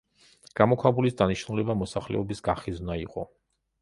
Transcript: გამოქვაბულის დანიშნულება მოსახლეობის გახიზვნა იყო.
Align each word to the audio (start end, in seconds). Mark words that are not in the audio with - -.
გამოქვაბულის 0.59 1.17
დანიშნულება 1.21 1.75
მოსახლეობის 1.83 2.43
გახიზვნა 2.49 2.99
იყო. 3.07 3.29